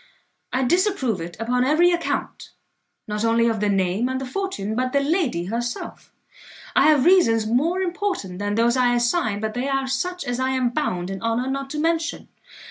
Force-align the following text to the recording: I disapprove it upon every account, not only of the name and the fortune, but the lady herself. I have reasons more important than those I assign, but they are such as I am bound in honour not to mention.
I 0.51 0.63
disapprove 0.63 1.21
it 1.21 1.37
upon 1.39 1.63
every 1.63 1.91
account, 1.91 2.49
not 3.07 3.23
only 3.23 3.47
of 3.47 3.59
the 3.59 3.69
name 3.69 4.09
and 4.09 4.19
the 4.19 4.25
fortune, 4.25 4.75
but 4.75 4.93
the 4.93 4.99
lady 4.99 5.45
herself. 5.45 6.11
I 6.75 6.87
have 6.87 7.05
reasons 7.05 7.45
more 7.45 7.83
important 7.83 8.39
than 8.39 8.55
those 8.55 8.75
I 8.75 8.95
assign, 8.95 9.41
but 9.41 9.53
they 9.53 9.69
are 9.69 9.85
such 9.85 10.25
as 10.25 10.39
I 10.39 10.49
am 10.53 10.69
bound 10.71 11.11
in 11.11 11.21
honour 11.21 11.47
not 11.51 11.69
to 11.69 11.79
mention. 11.79 12.29